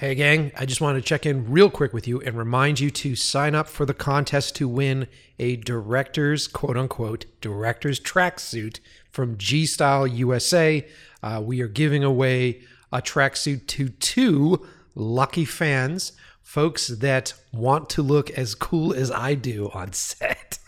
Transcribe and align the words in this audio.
Hey, 0.00 0.14
gang, 0.14 0.50
I 0.56 0.64
just 0.64 0.80
wanted 0.80 1.02
to 1.02 1.06
check 1.06 1.26
in 1.26 1.50
real 1.50 1.68
quick 1.68 1.92
with 1.92 2.08
you 2.08 2.22
and 2.22 2.34
remind 2.34 2.80
you 2.80 2.90
to 2.90 3.14
sign 3.14 3.54
up 3.54 3.68
for 3.68 3.84
the 3.84 3.92
contest 3.92 4.56
to 4.56 4.66
win 4.66 5.08
a 5.38 5.56
director's 5.56 6.48
quote 6.48 6.78
unquote 6.78 7.26
director's 7.42 8.00
tracksuit 8.00 8.80
from 9.10 9.36
G 9.36 9.66
Style 9.66 10.06
USA. 10.06 10.88
Uh, 11.22 11.42
we 11.44 11.60
are 11.60 11.68
giving 11.68 12.02
away 12.02 12.62
a 12.90 13.02
tracksuit 13.02 13.66
to 13.66 13.90
two 13.90 14.66
lucky 14.94 15.44
fans, 15.44 16.12
folks 16.40 16.86
that 16.86 17.34
want 17.52 17.90
to 17.90 18.00
look 18.00 18.30
as 18.30 18.54
cool 18.54 18.94
as 18.94 19.10
I 19.10 19.34
do 19.34 19.70
on 19.74 19.92
set. 19.92 20.58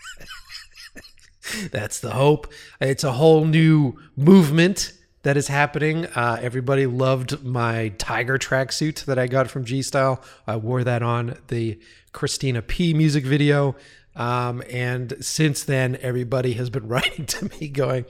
That's 1.71 1.99
the 1.99 2.11
hope. 2.11 2.53
It's 2.79 3.03
a 3.03 3.13
whole 3.13 3.45
new 3.45 3.99
movement 4.15 4.93
that 5.23 5.37
is 5.37 5.47
happening. 5.47 6.05
Uh, 6.07 6.37
everybody 6.41 6.85
loved 6.85 7.43
my 7.43 7.89
tiger 7.97 8.37
tracksuit 8.37 9.05
that 9.05 9.17
I 9.17 9.27
got 9.27 9.49
from 9.49 9.65
G 9.65 9.81
Style. 9.81 10.21
I 10.45 10.57
wore 10.57 10.83
that 10.83 11.01
on 11.01 11.37
the 11.47 11.79
Christina 12.11 12.61
P 12.61 12.93
music 12.93 13.25
video. 13.25 13.75
Um, 14.15 14.61
and 14.69 15.15
since 15.21 15.63
then, 15.63 15.97
everybody 16.01 16.53
has 16.53 16.69
been 16.69 16.87
writing 16.87 17.25
to 17.25 17.49
me 17.49 17.69
going, 17.69 18.05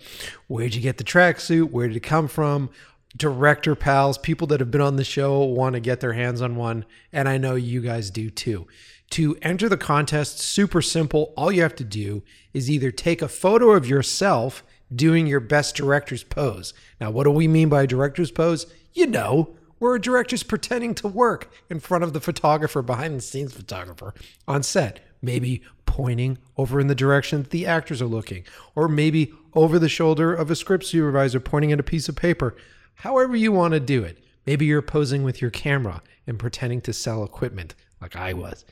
Where'd 0.47 0.75
you 0.75 0.81
get 0.81 0.97
the 0.97 1.03
tracksuit? 1.03 1.71
Where 1.71 1.87
did 1.87 1.97
it 1.97 2.03
come 2.03 2.27
from? 2.27 2.69
Director 3.15 3.75
pals, 3.75 4.17
people 4.17 4.47
that 4.47 4.59
have 4.59 4.71
been 4.71 4.81
on 4.81 4.95
the 4.95 5.03
show 5.03 5.43
want 5.43 5.73
to 5.73 5.79
get 5.79 5.99
their 5.99 6.13
hands 6.13 6.41
on 6.41 6.55
one. 6.55 6.83
And 7.11 7.29
I 7.29 7.37
know 7.37 7.53
you 7.53 7.81
guys 7.81 8.09
do 8.09 8.31
too. 8.31 8.67
To 9.11 9.37
enter 9.43 9.69
the 9.69 9.77
contest, 9.77 10.39
super 10.39 10.81
simple. 10.81 11.31
All 11.37 11.51
you 11.51 11.61
have 11.61 11.75
to 11.75 11.83
do 11.83 12.23
is 12.55 12.71
either 12.71 12.89
take 12.89 13.21
a 13.21 13.27
photo 13.27 13.71
of 13.71 13.87
yourself 13.87 14.63
doing 14.93 15.27
your 15.27 15.39
best 15.39 15.75
director's 15.75 16.23
pose. 16.23 16.73
Now, 16.99 17.11
what 17.11 17.23
do 17.25 17.31
we 17.31 17.47
mean 17.47 17.69
by 17.69 17.83
a 17.83 17.87
director's 17.87 18.31
pose? 18.31 18.67
You 18.93 19.07
know, 19.07 19.55
where 19.79 19.95
a 19.95 20.01
director's 20.01 20.43
pretending 20.43 20.95
to 20.95 21.07
work 21.07 21.51
in 21.69 21.79
front 21.79 22.03
of 22.03 22.13
the 22.13 22.21
photographer, 22.21 22.81
behind 22.81 23.17
the 23.17 23.21
scenes 23.21 23.53
photographer 23.53 24.13
on 24.47 24.63
set. 24.63 24.99
Maybe 25.21 25.61
pointing 25.85 26.37
over 26.57 26.79
in 26.79 26.87
the 26.87 26.95
direction 26.95 27.43
that 27.43 27.51
the 27.51 27.65
actors 27.65 28.01
are 28.01 28.07
looking, 28.07 28.43
or 28.75 28.87
maybe 28.87 29.31
over 29.53 29.79
the 29.79 29.89
shoulder 29.89 30.33
of 30.33 30.51
a 30.51 30.55
script 30.55 30.85
supervisor 30.85 31.39
pointing 31.39 31.71
at 31.71 31.79
a 31.79 31.83
piece 31.83 32.09
of 32.09 32.15
paper. 32.15 32.55
However, 32.95 33.35
you 33.35 33.51
want 33.51 33.73
to 33.73 33.79
do 33.79 34.03
it. 34.03 34.19
Maybe 34.45 34.65
you're 34.65 34.81
posing 34.81 35.23
with 35.23 35.41
your 35.41 35.51
camera 35.51 36.01
and 36.27 36.39
pretending 36.39 36.81
to 36.81 36.93
sell 36.93 37.23
equipment, 37.23 37.75
like 38.01 38.15
I 38.15 38.33
was. 38.33 38.65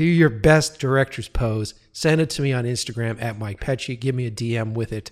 Do 0.00 0.06
your 0.06 0.30
best 0.30 0.78
director's 0.78 1.28
pose. 1.28 1.74
Send 1.92 2.22
it 2.22 2.30
to 2.30 2.40
me 2.40 2.54
on 2.54 2.64
Instagram 2.64 3.20
at 3.20 3.38
Mike 3.38 3.60
Pecci. 3.60 4.00
Give 4.00 4.14
me 4.14 4.24
a 4.24 4.30
DM 4.30 4.72
with 4.72 4.94
it. 4.94 5.10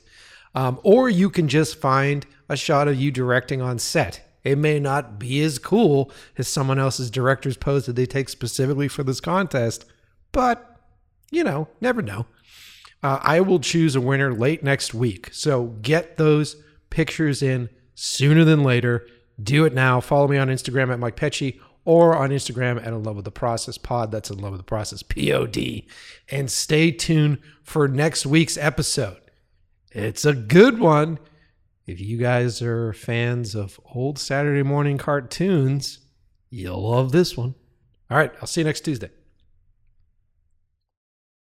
Um, 0.54 0.80
or 0.82 1.10
you 1.10 1.28
can 1.28 1.46
just 1.46 1.76
find 1.76 2.24
a 2.48 2.56
shot 2.56 2.88
of 2.88 2.98
you 2.98 3.10
directing 3.10 3.60
on 3.60 3.78
set. 3.78 4.26
It 4.44 4.56
may 4.56 4.80
not 4.80 5.18
be 5.18 5.42
as 5.42 5.58
cool 5.58 6.10
as 6.38 6.48
someone 6.48 6.78
else's 6.78 7.10
director's 7.10 7.58
pose 7.58 7.84
that 7.84 7.96
they 7.96 8.06
take 8.06 8.30
specifically 8.30 8.88
for 8.88 9.02
this 9.02 9.20
contest, 9.20 9.84
but 10.32 10.80
you 11.30 11.44
know, 11.44 11.68
never 11.82 12.00
know. 12.00 12.24
Uh, 13.02 13.18
I 13.22 13.40
will 13.42 13.60
choose 13.60 13.94
a 13.94 14.00
winner 14.00 14.32
late 14.32 14.62
next 14.62 14.94
week. 14.94 15.28
So 15.34 15.66
get 15.82 16.16
those 16.16 16.56
pictures 16.88 17.42
in 17.42 17.68
sooner 17.94 18.42
than 18.42 18.62
later. 18.62 19.06
Do 19.38 19.66
it 19.66 19.74
now. 19.74 20.00
Follow 20.00 20.28
me 20.28 20.38
on 20.38 20.48
Instagram 20.48 20.90
at 20.90 20.98
Mike 20.98 21.16
Pecci 21.16 21.60
or 21.88 22.14
on 22.14 22.28
Instagram 22.28 22.78
at 22.78 22.88
In 22.88 23.02
Love 23.02 23.16
with 23.16 23.24
the 23.24 23.30
Process 23.30 23.78
Pod. 23.78 24.12
That's 24.12 24.28
In 24.28 24.36
Love 24.36 24.52
with 24.52 24.60
the 24.60 24.64
Process 24.64 25.02
Pod. 25.02 25.56
And 26.30 26.50
stay 26.50 26.90
tuned 26.90 27.38
for 27.62 27.88
next 27.88 28.26
week's 28.26 28.58
episode. 28.58 29.22
It's 29.92 30.26
a 30.26 30.34
good 30.34 30.80
one. 30.80 31.18
If 31.86 31.98
you 31.98 32.18
guys 32.18 32.60
are 32.60 32.92
fans 32.92 33.54
of 33.54 33.80
old 33.94 34.18
Saturday 34.18 34.62
morning 34.62 34.98
cartoons, 34.98 36.00
you'll 36.50 36.90
love 36.90 37.10
this 37.10 37.38
one. 37.38 37.54
All 38.10 38.18
right, 38.18 38.32
I'll 38.42 38.46
see 38.46 38.60
you 38.60 38.66
next 38.66 38.82
Tuesday. 38.82 39.08